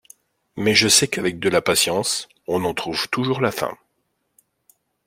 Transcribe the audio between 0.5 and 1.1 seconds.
Mais je sais